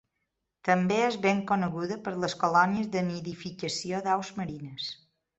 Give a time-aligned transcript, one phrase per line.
[0.67, 4.89] També és ben coneguda per les colònies de nidificació d'aus marines.